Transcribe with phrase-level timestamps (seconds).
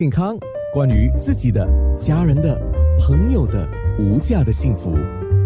[0.00, 0.36] 健康，
[0.72, 1.64] 关于自己的、
[1.96, 2.60] 家人的、
[2.98, 3.64] 朋友的
[3.96, 4.92] 无价的幸福，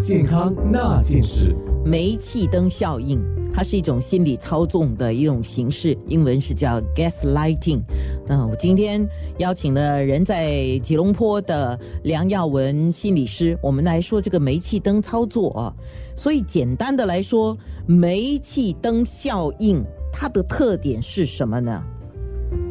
[0.00, 1.54] 健康那件事。
[1.84, 3.20] 煤气灯效应，
[3.52, 7.82] 它是一种心理操纵的一种形式，英文是叫 gaslighting。
[8.26, 9.06] 那我今天
[9.36, 15.74] 邀请了人在吉隆坡的梁耀文心理师，我们来说这个煤气灯操作啊。
[16.16, 17.54] 所以简单的来说，
[17.86, 21.84] 煤气灯效应它的特点是什么呢？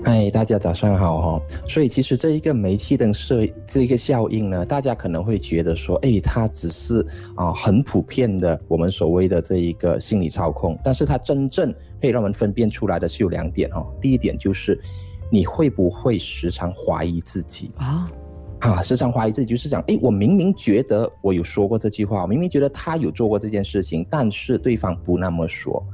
[0.09, 1.41] 嗨，大家早上好哈。
[1.67, 7.05] 所以其实这一个煤气灯设这一个效应呢，大家可能会觉得说，哎，它只是
[7.35, 13.85] 啊很普遍的我们所谓的这一个心理操控，但是它真正可以让我们分辨出来的是有两点哦。
[13.99, 14.79] 第一点就是
[15.29, 18.09] 你会不会时常怀疑自己啊？
[18.59, 25.85] 啊，时常怀疑自己就是讲，哎，我明明觉得我有说过这句话，我明明觉得他有做过这件事情，但是对方不那么说。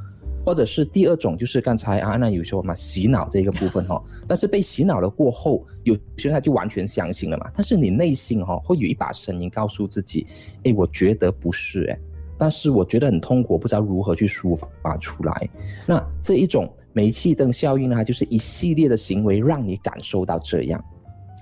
[0.45, 7.49] 或者是第二种，就是刚才啊，那有说嘛，洗脑这个部分哈，但是被洗脑了过后，有些他就完全相信了嘛。
[7.55, 10.27] 但是你内心哈，会有一把声音告诉自己，
[10.65, 11.97] 哎，我觉得不是哎，
[12.37, 15.49] 但是我觉得很痛苦，不知道如何去抒发出来。
[15.87, 20.83] 那这一种煤气灯效应呢，就是一系列的行为让你感受到这样。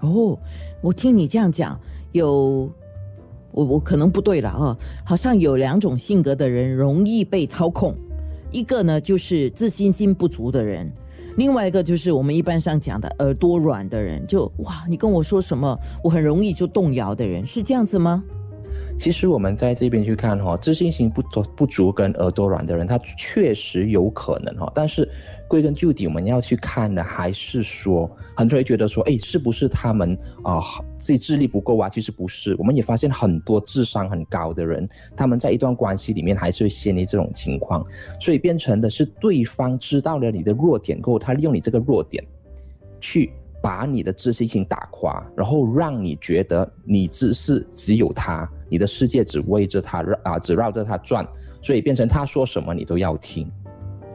[0.01, 0.37] 哦，
[0.81, 1.79] 我听你这样讲，
[2.11, 2.71] 有
[3.51, 7.95] 我我可能不对了啊，好像有两种性格的人容易被操控。
[8.51, 10.87] 一个呢，就是自信心不足的人；
[11.37, 14.25] 另外一个就是我们一般上讲的耳朵软的人。
[14.27, 18.23] 就哇，你跟我说什么，我很容易就动摇的人，是这样子吗？
[18.97, 24.71] 其实我们在这边去看哈，自信心不足不足跟耳朵软的人，他确实有可能哈。
[24.75, 25.07] 但是
[25.51, 30.61] 归根究底，我们要去看的还是说，很多人觉得说，哎，是不是他们啊
[30.97, 31.89] 自己智力不够啊？
[31.89, 37.85] 其实不是，我们也发现很多智商很高的人，他们在一段关系里面还是会陷入这种情况，
[38.17, 42.23] 所以变成的是对方知道了你的弱点过后，他利用你这个弱点
[43.01, 43.33] 去。
[43.63, 51.23] 把你的自信心打垮，然后让你觉得你只是只有他，你的世界只围着他绕啊，只绕着他转，
[51.61, 53.47] 所以变成他说什么你都要听。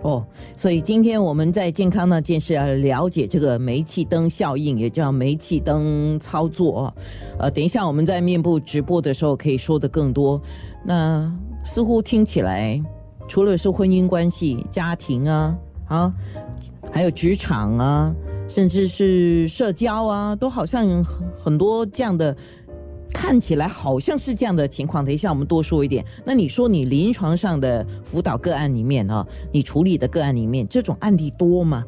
[0.07, 0.25] 哦，
[0.55, 6.95] 所以今天我们在健康呢，就是要了解这个煤气灯效应，也叫煤气灯操作。
[7.41, 10.41] 呃，等一下我们在面部直播的时候可以说的更多。
[10.85, 11.29] 那
[11.65, 12.81] 似乎听起来，
[13.27, 15.59] 除了是婚姻关系、家庭啊，
[15.89, 16.15] 啊，
[16.93, 18.15] 还有职场啊。
[18.49, 22.37] 甚至是社交啊，都好像很很多这样的，
[23.17, 25.03] 看起来好像是这样的情况。
[25.03, 26.05] 等一下，我们多说一点。
[26.23, 31.83] 那你说你临床上的辅导个案里面啊，你处理的个案里面，这种案例多吗？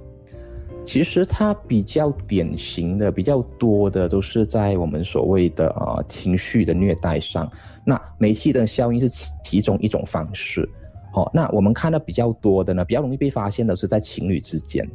[0.86, 7.46] 其实它比较典型的、比较多的，都是在我们所谓的啊情绪的虐待上。
[7.84, 10.66] 那煤气的效应是其其中一种方式。
[11.12, 14.88] 好，那我们看到比较多的呢，比较容易被发现的是在情侣之间。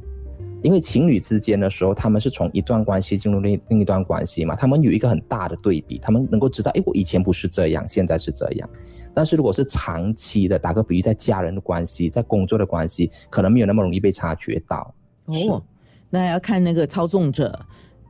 [0.63, 8.69] 因为情侣之间的时候，他们是从一段关系进入另另一段关系嘛，他们有一个很大的对比，他们能够知道，哎，我以前不是这样，现在是这样。
[9.13, 14.95] 但是如果是长期的，打个比喻，在家人的关系，在工作的关系，可能没有那么容易被察觉到。
[15.25, 15.61] 哦，
[16.09, 17.59] 那要看那个操纵者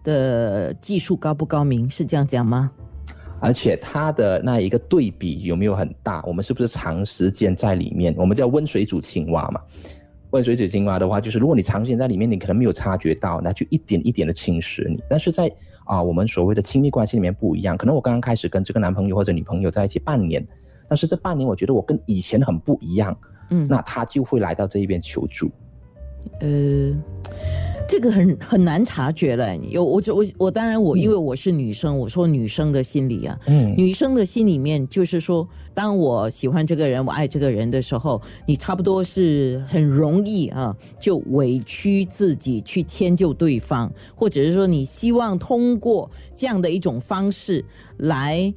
[0.04, 2.72] 的技术高不高明，是这样讲吗？
[3.40, 6.24] 而且他的那一个对比有没有很大？
[6.26, 8.16] 我们是不是长时间在里面？
[8.16, 9.60] 我们叫温水煮青蛙嘛。
[10.34, 15.02] 温水煮青蛙的话，就是如果你长时间在里面，你可能没有察觉到，那就一点一点的侵蚀你。
[15.08, 15.50] 但是在
[15.86, 20.44] 啊，我们所谓的亲密关系里面不一样，可能我刚刚开始跟这个男朋友或者女朋友在一起半年，
[20.90, 23.16] 但是这半年我觉得我跟以前很不一样，
[23.52, 25.52] 嗯，那他就会来到这一边求助，
[26.40, 26.92] 呃。
[27.88, 29.56] 这个很很难察觉了。
[29.58, 47.64] 有我我我当然我因为我是女生，我说女生的心理啊，嗯，女生的心里面就是说，当我喜欢这个人，我爱这个人的时候，你差不多是很容易啊，就委屈自己去迁就对方，或者是说你希望通过这样的一种方式
[47.98, 48.52] 来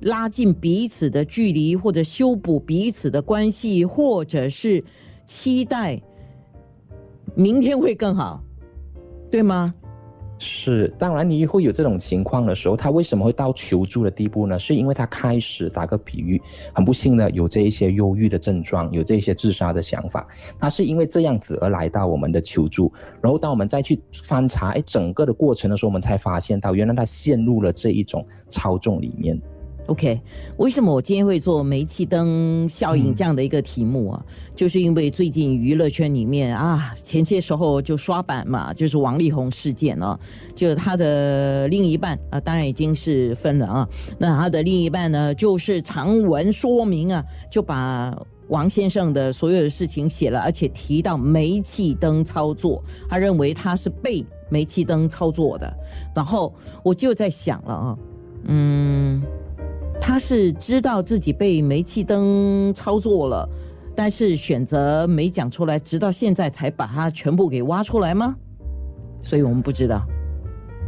[0.00, 4.84] 拉近彼此的距离，或者修补彼此的关系，或者是
[5.26, 6.00] 期待
[7.34, 8.42] 明天会更好。
[9.36, 9.74] 对吗？
[10.38, 14.58] 是，当然你会有这种情况的时候，他为什么会到求助的地步呢？
[14.58, 16.40] 是因为他开始打个比喻，
[16.74, 20.26] 很不幸的有这一些忧郁的症状，有这些自杀的想法，
[20.58, 22.90] 他是因为这样子而来到我们的求助。
[23.20, 29.38] 然后当我们再去翻查哎整个的过程的时候，我们才发现到原来他陷入了这一种操纵里面。
[29.86, 30.20] OK，
[30.56, 34.24] 为什么我今天会做煤气灯效应这样的一个题目啊？
[34.54, 40.18] 就是因为最近娱乐圈里面啊，前些时候就刷版嘛，就是王力宏事件啊，
[40.56, 43.88] 就他的另一半啊，当然已经是分了啊。
[44.18, 48.12] 那他的另一半呢，就是长文说明啊，就把
[48.48, 55.72] 王先生的所有的事情写了，而且提到煤气灯操作，他认为他是被煤气灯操作的。
[56.12, 56.52] 然后
[56.82, 57.98] 我就在想了啊，
[58.44, 59.22] 嗯，
[60.00, 63.48] 他是知道自己被煤气灯操作了，
[63.94, 68.34] 但是选择没讲出来，直到现在才把它全部给挖出来吗？
[69.22, 70.06] 所以我们不知道。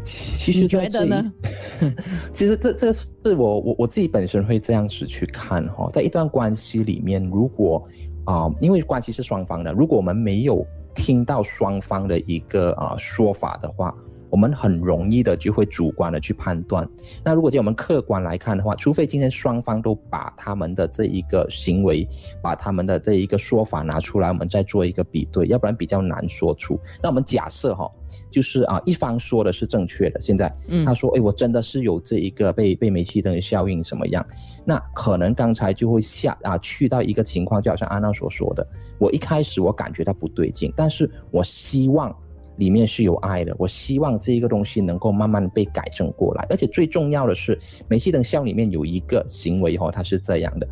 [0.05, 1.32] 其实觉得呢？
[2.32, 7.87] 其实这这是我我我自己本身会这样子去看哈，在一段关系里面，如果
[8.25, 10.64] 啊，因为关系是双方的，如果我们没有
[10.94, 13.94] 听到双方的一个啊说法的话。
[14.30, 16.88] 我们很容易的就会主观的去判断。
[17.25, 22.06] 那如果叫我们客观来看的话，除非今天双方都把他们的这一个行为，
[22.42, 26.78] 把他们的这一个说法拿出来，我们再做一个比对，要不然比较难说出。
[27.02, 27.90] 那我们假设哈，
[28.30, 30.54] 就是啊，一方说的是正确的，现在
[30.84, 34.25] 他说，哎，我真的是有这一个被被煤气灯效应什么样？
[34.64, 38.66] 那可能刚才就会下啊，去到一个情况，就好像安娜所说的，
[38.98, 42.14] 我一开始我感觉到不对劲，但是我希望。
[42.58, 46.46] 里面是有爱的，我希望这一个东西能够慢慢被改正过来。
[46.50, 47.58] 而且最重要的是，
[47.88, 50.69] 煤气灯效里面有一个行为哈，它是这样的：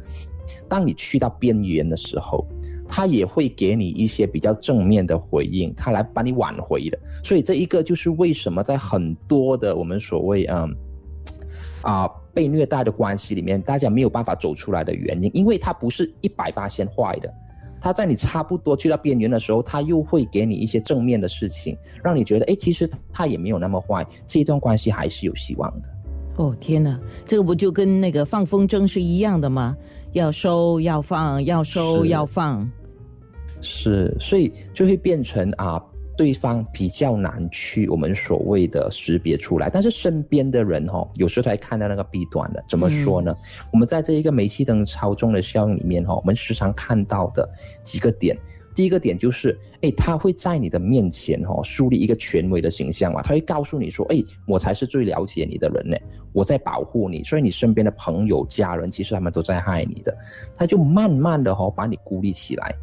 [0.69, 2.45] 当你去到边缘的时候，
[2.89, 6.99] 它也会给你一些比较正面的回应，它来把你挽回的。
[7.25, 10.77] 所以这一个就是为什么在很多的我们所谓嗯
[11.83, 17.33] 啊被虐待的关系里面，大家没有办法走出来的原因，因为它不是一百八先坏的。
[17.81, 25.89] 他在你差不多去到边缘的时候，他又会给你一些正面的事情，让你觉得，哎，其实他也没有那么坏，这一段关系还是有希望的。
[26.37, 29.77] 哦，天哪，这个不就跟那个放风筝是一样的吗？
[30.13, 32.69] 要收要放，要收要放。
[33.61, 35.83] 是，所以就会变成啊。
[36.17, 42.65] 对方比较难去我们所谓的识别出来，但是身边的人哈，有时候才看到那个弊端的。
[42.69, 43.35] 怎么说呢？
[43.73, 47.49] 我们在这一个煤气灯操纵的效应里面哈，我们时常看到的
[47.85, 48.37] 几个点，
[48.75, 55.97] 第一个点就是，哎，他会在你的面前哈树立一个权威的形象嘛，他会告诉你说，哎，我才是最了解你的人呢，
[56.33, 60.17] 我在保护你，所以你身边的朋友、家人其实他们都在害你的，
[60.57, 62.75] 他就慢慢的哈把你孤立起来。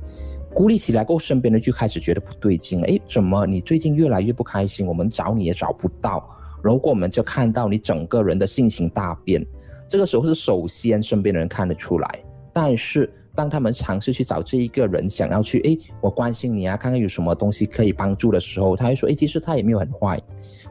[0.53, 2.88] 孤立起来过后，身边人就开始觉得不对劲了。
[2.88, 4.85] 哎，怎么你最近越来越不开心？
[4.85, 6.23] 我们找你也找不到。
[6.61, 9.45] 如果我们就看到你整个人的性情大变，
[9.89, 12.19] 这个时候是首先身边的人看得出来。
[12.53, 20.21] 但是当他们尝试去找这一个人，想要去哎，我关心你啊，看看有什么东西可以帮助的时候，他会说哎，其实他也没有很坏。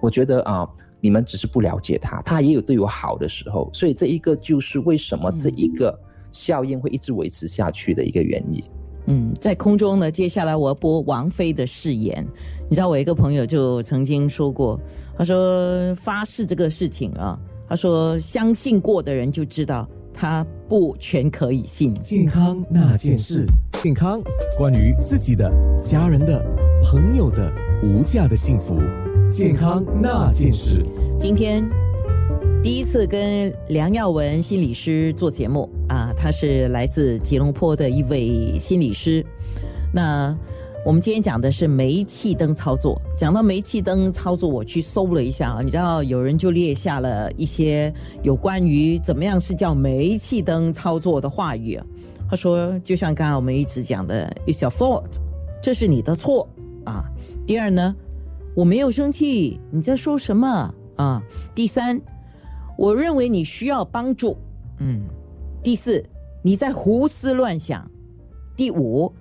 [0.01, 0.69] 我觉得啊，
[1.01, 3.69] 你们只是不了解他，他也有对我好的时候。
[3.75, 5.99] 所以这一个就是为什么这一个
[6.31, 8.63] 效应会一直维持下去的一个原因。
[8.63, 8.82] 嗯，
[9.41, 12.27] 在空中呢，接下来我要播王菲的誓言。
[12.69, 14.81] 你知道，我一个朋友就曾经说过，
[15.17, 17.39] 他说发誓这个事情啊，
[17.69, 21.95] 他说相信过的人就知道，他不全可以信。
[22.01, 23.45] 健康那件事，
[23.83, 24.23] 健康
[24.57, 25.51] 关于自己的、
[25.83, 26.43] 家人的、
[26.85, 27.53] 朋友的
[27.83, 28.79] 无价的幸福，
[29.31, 30.85] 健康那件事。
[31.19, 31.69] 今天。
[32.63, 35.82] 第一次跟梁耀文心理师做节目啊，
[36.23, 39.27] 他是来自吉隆坡的一位心理师。
[39.93, 40.33] 那
[40.87, 43.03] 我们今天讲的是煤气灯操作。
[43.19, 47.93] 讲到煤气灯操作，我去搜了一下啊，你知道有人就列下了一些
[48.23, 51.77] 有关于怎么样是叫煤气灯操作的话语。
[52.31, 55.17] 他说，就像刚刚我们一直讲的，It's your fault，
[55.61, 56.49] 这是你的错
[56.85, 57.11] 啊。
[57.45, 57.97] 第二呢，
[58.55, 61.21] 我没有生气，你在说什么啊？
[61.53, 62.01] 第三。
[62.79, 64.37] 我认为你需要帮助，
[64.79, 65.03] 嗯。
[65.63, 66.05] 第四，
[66.43, 67.91] 你在胡思乱想。
[68.55, 69.13] 第五，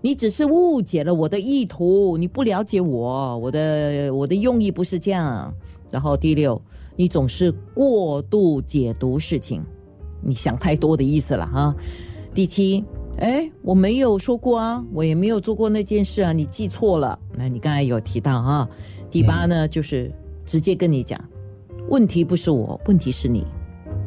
[0.00, 5.52] 你只是误解了我的意图，你不了解我，我的我的用意不是这样。
[5.90, 6.60] 然后第六，
[6.96, 9.62] 你总是过度解读事情，
[10.22, 11.74] 你想太多的意思了哈。
[12.32, 12.84] 第七，
[13.18, 17.18] 哎，我没有说过啊，我也没有做过那件事啊，你记错了。
[17.36, 18.68] 那你刚才有提到哈。
[19.10, 20.12] 第八呢，就是
[20.44, 21.22] 直接跟你讲。
[21.88, 23.46] 问题不是我，问题是你，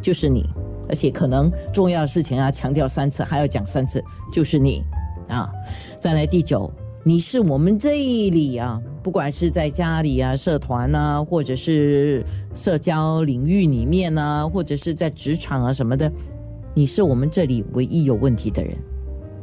[0.01, 0.47] 就是你，
[0.91, 4.83] 而且可能重要的事情要强调三次，还要讲三次，就是你，
[5.29, 5.50] 啊，
[5.98, 6.69] 再来第九，
[7.01, 7.91] 你是我们这
[8.29, 12.21] 里啊，不管是在家里啊、社团啊，或者是
[12.53, 16.12] 社交领域里面呢，或者是在职场啊什么的，
[16.74, 18.77] 你是我们这里唯一有问题的人，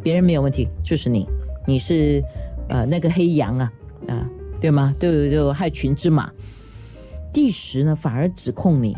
[0.03, 1.27] 别人没有问题，就是你，
[1.67, 2.23] 你是
[2.69, 3.73] 呃那个黑羊啊，
[4.09, 4.29] 啊，
[4.61, 4.95] 对吗？
[5.01, 6.31] 就就害群之马。
[7.33, 8.95] 第十呢，反而指控你，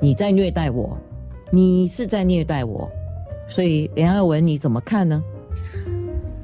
[0.00, 0.96] 你在虐待我，
[1.54, 2.90] 你是在虐待我，
[3.46, 5.22] 所以梁爱文你怎么看呢？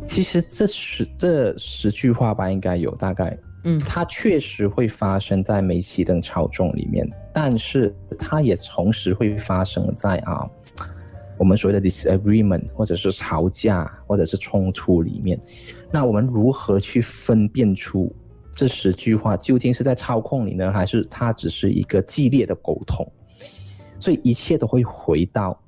[0.06, 3.34] 其实这十这十句话吧，应该有大概，
[3.64, 10.46] 嗯，它确实会发生在煤气灯操纵里面，但是它也同时会发生在啊
[11.38, 15.40] 我们所谓的 disagreement，或者是吵架，或者是冲突里面，
[15.90, 18.14] 那我们如何去分辨出
[18.52, 23.10] 这十句话究竟是在操控你呢，还是它只是一个激烈的沟通？
[24.00, 25.58] 所以一切都会回到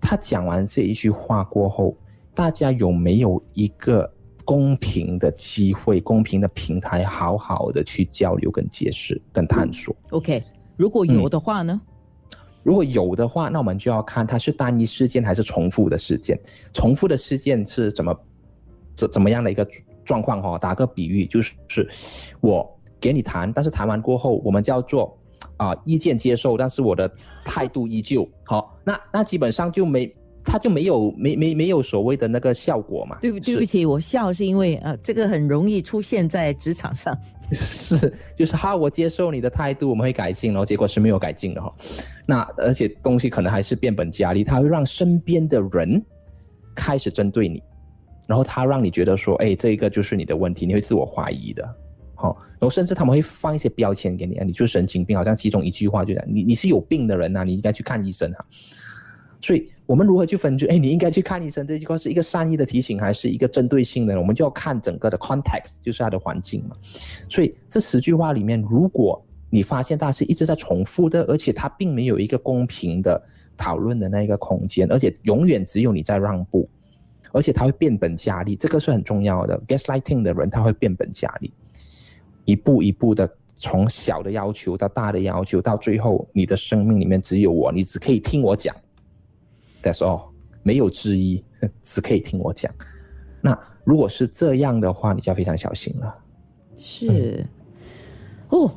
[0.00, 1.96] 他讲完这一句话过后，
[2.34, 4.10] 大家有没有一个
[4.44, 10.42] 公平的机会、公平的平台，好好的去交流、跟解释、跟探索？OK，
[10.76, 11.80] 如果有的话呢？
[12.62, 16.38] 如果有的话，那我们就要看它是单一事件还是重复的事件。
[16.72, 18.18] 重复的事件是怎么
[18.94, 19.68] 怎怎么样的一个
[20.02, 20.42] 状况？
[20.42, 21.86] 哈，打个比喻，就是是
[22.40, 22.66] 我
[22.98, 25.14] 给你谈，但是谈完过后，我们叫做
[25.56, 27.10] 啊意见接受，但是我的
[27.44, 28.76] 态度依旧好。
[28.84, 30.12] 那那基本上就没，
[30.44, 33.18] 他就没有没没没有所谓的那个效果嘛。
[33.20, 37.16] 对不对不起，我笑是因为呃，这个很容易出现在职场上。
[37.52, 41.70] 是，就是哈，我接受你的态度，我们会改进，然后结果是没有改进的哈。
[42.26, 46.02] 那而且东西可能还是变本加厉，他会让身边的人
[46.74, 47.62] 开始针对你，
[48.26, 51.76] 然后他让你觉得说，哎，这一个就是你的问题，你会自我怀疑的，
[52.14, 58.44] 好，然后甚至他们会放一些标签给你，啊，你就神经病，好像其中一句话就讲你你是有病的人呐，你应该去看医生哈。
[59.40, 59.70] 所以。
[59.86, 61.66] 我们如何去分就哎，你应该去看医生。
[61.66, 64.18] 这句话是一个善意的提醒，还是一个针对性的？
[64.18, 66.74] 我们就要看整个的 context，就是它的环境嘛。
[67.28, 73.22] 所以这十句话里面，如果你发现它是一直在重复的，而且它并没有一个公平的
[73.58, 76.66] 讨论的那一个空间，而且永远只有你在让步，
[77.30, 79.60] 而且它会变本加厉，这个是很重要的。
[79.68, 81.52] Gaslighting 的人他会变本加厉，
[82.44, 88.74] 一步一步的从小的要求到大的要求，到最后你的生命里面只有我，你只可以听我讲。
[89.82, 90.30] That's all，
[90.62, 91.44] 没有之一，
[91.82, 92.72] 只可以听我讲。
[93.40, 96.14] 那如果是这样的话，你就要非常小心了。
[96.76, 97.46] 是，
[98.48, 98.70] 哦，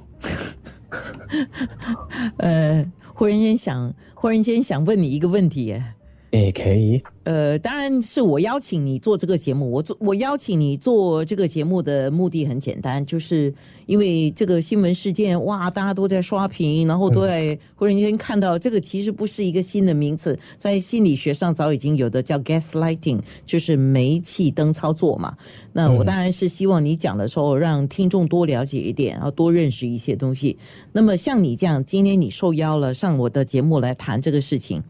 [2.38, 5.94] 呃，忽然间想，忽然间想问你一个问题耶。
[6.32, 7.02] 也可以。
[7.24, 9.70] 呃，当然是我邀请你做这个节目。
[9.70, 13.54] 我做我邀请你做这个节目的目的很简单，就是
[13.86, 25.36] 因为这个新闻事件，哇，大家都在刷屏，然后都在忽然间看到这个，其实不是一个新的名词，在心理学上早已经有的叫 gaslighting，就是煤气灯操作嘛。
[25.74, 30.58] 那我当然是希望你讲的时候，让听众多了解一点，然后多认识一些东西。
[30.94, 34.82] 那么像你这样，今天你受邀了上我的节目来谈这个事情。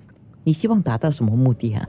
[0.47, 1.85] 你希望达到什么目的啊？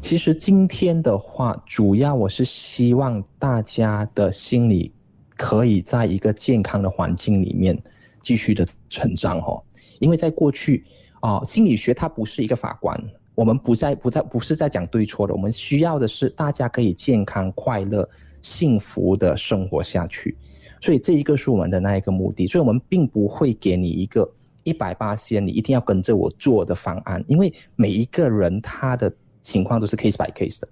[0.00, 4.92] 其实今天的话，主要我是希望大家的心理
[5.36, 7.76] 可以在一个健康的环境里面
[8.22, 9.60] 继续的成长哦。
[9.98, 10.84] 因为在过去
[11.18, 12.96] 啊，心理学它不是一个法官，
[13.34, 18.08] 我们不在不在不是在讲对错的，我们需要的是大家可以健康、快乐、
[18.42, 20.38] 幸福的生活下去。
[20.80, 24.30] 所以这一个是我们的那一个目的，所以我们并不会给你一个。
[24.64, 30.68] 一百八千，你一定要跟着我做的方案，因为每一个人他的情况都是 case by case 的，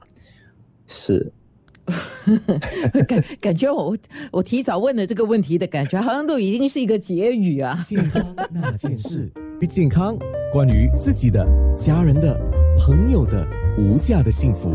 [0.86, 1.32] 是。
[3.08, 3.96] 感感觉我
[4.30, 7.84] 我提早问了这个问题的感觉，好像都已经是一个结语啊。
[7.84, 10.16] 健康那件事，比健康
[10.52, 11.44] 关于自己的、
[11.76, 12.40] 家人的、
[12.78, 13.44] 朋友的
[13.76, 14.72] 无价的幸福。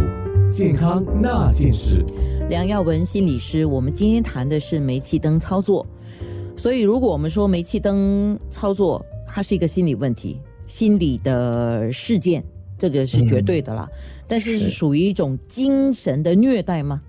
[0.51, 2.05] 健康那件事，
[2.50, 5.88] 梁耀文心理师，我们今天谈的是煤气灯操作。
[6.57, 12.43] 所以，如果我们说煤气灯操作，它是一个心理问题、心理的事件，
[12.79, 13.87] 这个是绝对的啦。
[14.27, 16.99] 但是，是属于一种精神的虐待吗？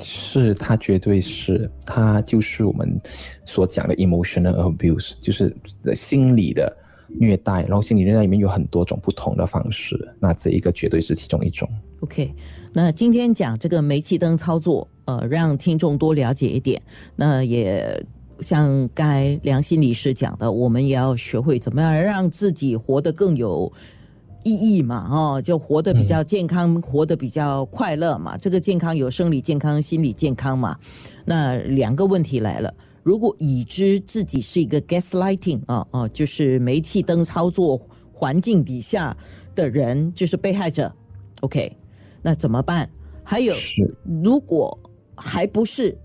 [0.00, 2.98] 是，它绝对是，它就是我们
[3.44, 5.54] 所讲的 emotional abuse，就是
[5.94, 6.74] 心理的
[7.06, 7.62] 虐待。
[7.64, 11.68] 然后，心理虐待里面有很多种不同的方式，那这一个绝对是其中一种。
[12.00, 12.34] OK，
[12.72, 16.80] 那今天讲这个煤气灯操作，呃，让听众多了解一点，
[17.14, 18.02] 那也。
[18.42, 23.70] 像刚才梁心理师讲的，我们也要学会怎么样让自己活得更有
[24.44, 28.36] 意义嘛，哦，就活得比较健康，活得比较快乐嘛。
[28.36, 30.76] 这个健康有生理健康、心理健康嘛。
[31.24, 37.80] 那两个问题来了，如果已知自己是一个 gaslighting 啊啊，就是煤气灯操作
[38.12, 39.16] 环境底下
[39.54, 40.90] 的人，就是被害者
[41.40, 41.76] ，OK，
[42.22, 42.88] 那怎么办？
[43.22, 43.54] 还有，
[44.22, 44.78] 如果
[45.14, 45.96] 还不是。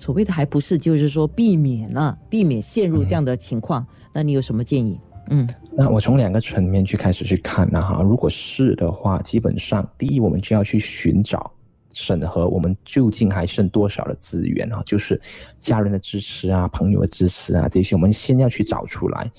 [0.00, 3.86] 所谓的还不是，就是说避免啊，避免陷入这样的情况。
[4.14, 4.98] 那你有什么建议？
[5.28, 8.00] 嗯，那我从两个层面去开始去看呢哈。
[8.02, 11.52] 如果是的话，基本上第一，我们就要去寻找
[11.92, 14.82] 审核，我们究竟还剩多少的资源啊？
[14.86, 15.20] 就是
[15.58, 19.30] 家人的支持啊，朋友的支持啊，这些我们先要去找出来。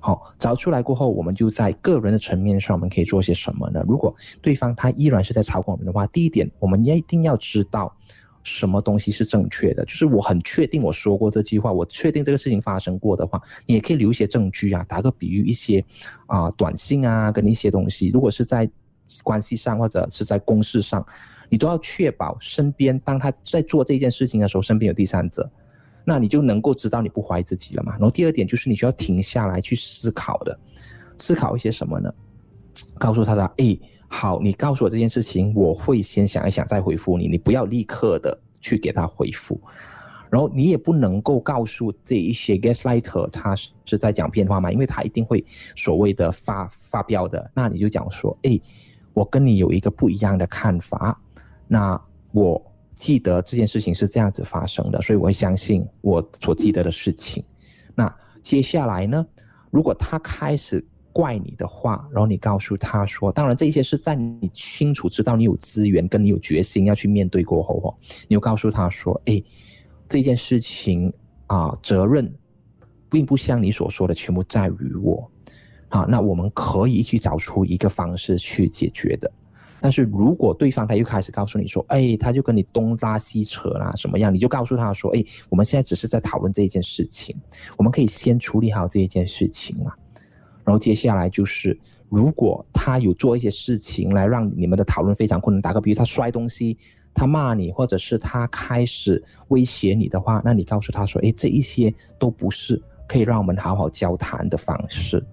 [0.00, 3.82] 好，找出来过后，我们就在个人的层面上，我们可以做些什么呢？
[3.88, 7.96] 如果对方他依然是在操控我们的话，第一点，我们也一定要知道。
[8.42, 14.84] 什么东西是正确的，就是我很确定我说过这句话，我确定这个事情发生过的话，你也可以留一些证据啊。
[14.88, 15.84] 打个比喻，一些
[16.26, 18.70] 啊短信啊，跟一些东西，如果是在
[19.22, 21.04] 关系上或者是在公事上，
[21.48, 25.50] 你都要确保身边当他在做这件事情的时候，身边有第三者，
[26.04, 27.92] 那你就能够知道你不怀疑自己了嘛。
[27.92, 30.58] 然后第二点就是你需要停下来去思考的，
[31.18, 32.10] 思考一些什么呢？
[32.98, 33.78] 告诉他的，哎。
[34.12, 37.28] 好，你告诉我这件事情，我会先想一想再回复你。
[37.28, 39.58] 你不要立刻的去给他回复，
[40.28, 45.42] 然后你也不能够告诉这一些 gaslighter 他是在讲骗话嘛，因为他一定会
[45.76, 47.48] 所谓的发发飙的。
[47.54, 48.60] 那你就讲说，哎，
[49.14, 51.16] 我跟你有一个不一样的看法。
[51.68, 51.98] 那
[52.32, 52.60] 我
[52.96, 57.44] 记得这件事情是这样子发生的，所以我会相信我所记得的事情。
[57.94, 58.12] 那
[58.42, 59.24] 接下来呢，
[59.70, 60.84] 如果他开始。
[61.12, 67.94] 怪你的话，然后你告诉他说：“当然，这些是在你清楚知道你有资源跟你有决心要去面对过后，哦，
[68.28, 69.42] 你又告诉他说：‘哎，
[70.08, 71.12] 这件事情
[71.46, 72.32] 啊，责任
[73.10, 75.30] 并不像你所说的全部在于我。’
[75.88, 79.30] 好，那我们可以一起找出一个方式去解决的。
[79.82, 87.34] 但是如果对方他又开始告诉你说：‘哎，他就跟你东拉西扯啦，什么样？’你就告诉他说：‘哎，我们现在只是在讨论这一件事情，
[87.76, 89.92] 我们可以先处理好这一件事情嘛。’
[90.64, 96.76] 然后接下来就是，如果他有做一些事情来让你们的讨论非常困难，打个比如他摔东西，
[97.14, 105.24] 他骂你，或者是他开始威胁你的话，那你告诉他说：“哎，这一些都不是可以让我们好好交谈的方式。”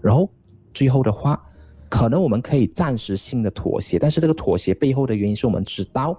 [0.00, 0.30] 然后
[0.72, 1.42] 最后的话，
[1.88, 6.18] 可能我们可以暂时性的妥协，但是这个妥协背后的原因是我们知道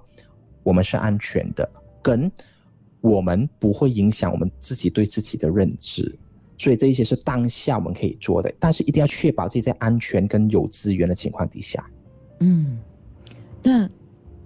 [0.64, 1.68] 我们是安全的，
[2.02, 2.32] 跟
[3.02, 6.18] 我们不会影响我们自己对自己的认知。
[6.60, 11.84] 所以这一些是当下我们可以做的，但是一定要确保自己在安全跟有资源的情况底下。
[12.42, 12.78] 嗯，
[13.64, 13.90] 那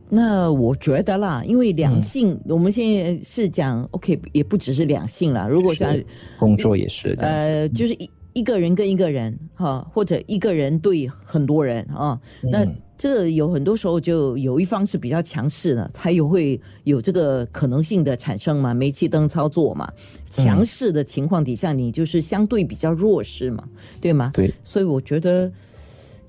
[0.09, 5.49] 那我觉得啦，因为两性，我们现在是讲 OK，也不只是两性了。
[5.49, 5.93] 如果讲
[6.39, 12.65] 工作也是，呃，就是一一个人跟一个人哈，或者一个人对很多人啊，那。
[12.95, 19.91] 这有很多时候就有一方是比较强势的，才有会有这个可能性的产生嘛，煤气灯操作嘛，
[20.29, 23.67] 强势的情况底下，你就是相对比较弱势嘛，
[23.99, 24.31] 对吗？
[24.33, 24.53] 对。
[24.63, 25.51] 所以我觉得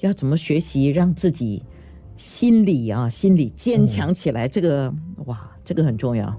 [0.00, 1.62] 要怎么学习让自己
[2.16, 4.92] 心理啊，心理坚强起来，这个
[5.27, 6.35] 哇，这个很重要。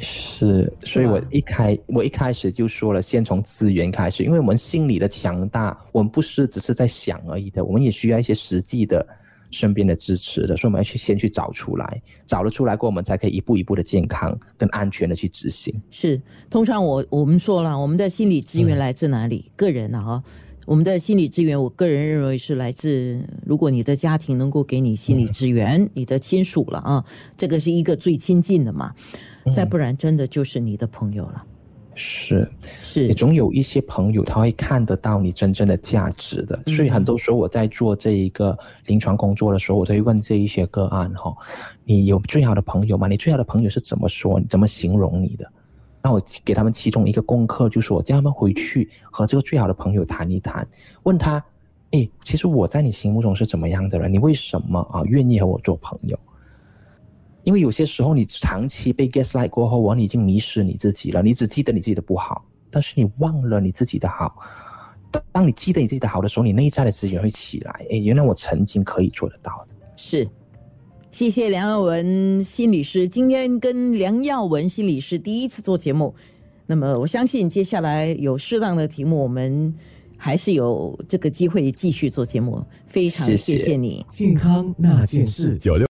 [0.00, 9.06] 是，所以我一开我一开始就说了，先从资源开始，因为我们心理的强大，我们不是只是在想而已的，我们也需要一些实际的。
[9.50, 15.74] 身边的支持的，所以我们要去先去找出来，找了出来过，我们才可以一步一步的健康跟安全的去执行。
[15.90, 19.50] 是，通常我我们说了，我们的心理资源来自哪里？
[19.56, 20.22] 个人啊，哈，
[20.66, 27.04] 我们的心理资源，我个人认为是来自，如果你的家庭能够给你心理资源，你的亲属了啊，
[27.36, 28.94] 这个是一个最亲近的嘛，
[29.54, 31.46] 再不然真的就是你的朋友了。
[31.98, 32.48] 是
[32.80, 38.56] 是，总有一些朋友他会看得到你真正的价值的，所以很多时候我在做这一个
[38.86, 41.36] 临床工作的时候，我都会问这一些个案哈，
[41.84, 43.08] 你有最好的朋友吗？
[43.08, 44.40] 你最好的朋友是怎么说？
[44.48, 45.50] 怎么形容你的？
[46.00, 50.66] 那我给他们其中一个功课，就是我叫他们回去和这个最好的朋友谈一谈，
[51.02, 51.44] 问他，
[51.90, 54.12] 哎，其实我在你心目中是怎么样的人？
[54.12, 56.16] 你为什么啊愿意和我做朋友？
[57.48, 61.22] 因为有些时候，你长期被 gaslight 过后，你已经迷失你自己了。
[61.22, 64.36] 你只记得你自己的不好，但是你忘了你自己的好。
[65.32, 67.86] 当你记得你自己的好的时候，你内在的资源会起来。
[67.90, 69.74] 哎，原来我曾经可以做得到的。
[69.96, 70.28] 是，
[71.10, 73.08] 谢谢梁耀文心理师。
[73.08, 76.14] 今天跟梁耀文心理师第一次做节目，
[76.66, 79.74] 那么我相信接下来有适当的题目，我们
[80.18, 82.62] 还是有这个机会继续做节目。
[82.88, 85.86] 非常谢谢你，健康那件事九六。